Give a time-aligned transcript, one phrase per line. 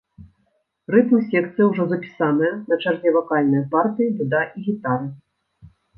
[0.93, 5.07] Рытм-секцыя ўжо запісаная, на чарзе вакальныя партыі, дуда і гітары.